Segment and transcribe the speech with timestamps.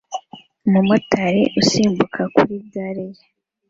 [0.67, 3.23] Umumotari usimbuka kuri gare ye